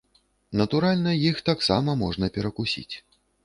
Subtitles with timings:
[0.61, 2.91] Натуральна, іх таксама можна перакусіць.